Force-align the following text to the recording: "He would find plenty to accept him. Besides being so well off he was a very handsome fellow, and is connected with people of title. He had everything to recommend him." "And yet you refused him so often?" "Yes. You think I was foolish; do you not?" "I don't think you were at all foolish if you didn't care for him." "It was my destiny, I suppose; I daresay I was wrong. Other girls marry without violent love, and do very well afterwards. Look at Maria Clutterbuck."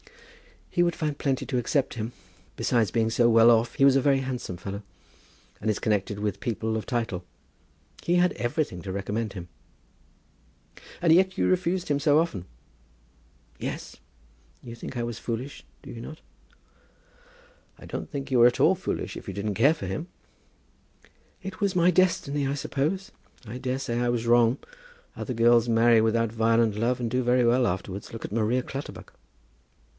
"He 0.71 0.81
would 0.81 0.95
find 0.95 1.15
plenty 1.17 1.45
to 1.45 1.57
accept 1.59 1.95
him. 1.95 2.13
Besides 2.55 2.89
being 2.89 3.09
so 3.11 3.29
well 3.29 3.51
off 3.51 3.75
he 3.75 3.85
was 3.85 3.95
a 3.97 4.01
very 4.01 4.19
handsome 4.19 4.57
fellow, 4.57 4.81
and 5.59 5.69
is 5.69 5.77
connected 5.79 6.17
with 6.17 6.39
people 6.39 6.75
of 6.75 6.87
title. 6.87 7.23
He 8.01 8.15
had 8.15 8.31
everything 8.33 8.81
to 8.83 8.91
recommend 8.91 9.33
him." 9.33 9.49
"And 11.01 11.13
yet 11.13 11.37
you 11.37 11.45
refused 11.47 11.89
him 11.89 11.99
so 11.99 12.17
often?" 12.17 12.45
"Yes. 13.59 13.97
You 14.63 14.73
think 14.73 14.97
I 14.97 15.03
was 15.03 15.19
foolish; 15.19 15.65
do 15.83 15.91
you 15.91 16.01
not?" 16.01 16.21
"I 17.77 17.85
don't 17.85 18.09
think 18.09 18.31
you 18.31 18.39
were 18.39 18.47
at 18.47 18.61
all 18.61 18.73
foolish 18.73 19.15
if 19.17 19.27
you 19.27 19.33
didn't 19.35 19.55
care 19.55 19.73
for 19.73 19.85
him." 19.85 20.07
"It 21.43 21.59
was 21.59 21.75
my 21.75 21.91
destiny, 21.91 22.47
I 22.47 22.55
suppose; 22.55 23.11
I 23.45 23.57
daresay 23.59 23.99
I 23.99 24.09
was 24.09 24.25
wrong. 24.25 24.57
Other 25.17 25.33
girls 25.33 25.69
marry 25.69 25.99
without 26.01 26.31
violent 26.31 26.75
love, 26.75 26.99
and 27.01 27.11
do 27.11 27.21
very 27.23 27.45
well 27.45 27.67
afterwards. 27.67 28.13
Look 28.13 28.25
at 28.25 28.31
Maria 28.31 28.63
Clutterbuck." 28.63 29.13